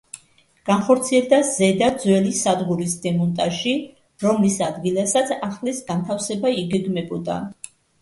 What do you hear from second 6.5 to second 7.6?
იგეგმებოდა.